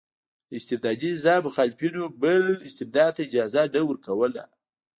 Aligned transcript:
د 0.49 0.51
استبدادي 0.59 1.09
نظام 1.15 1.41
مخالفینو 1.47 2.01
بل 2.23 2.43
استبداد 2.67 3.11
ته 3.15 3.21
اجازه 3.27 3.61
نه 3.73 3.81
ورکوله. 3.89 4.43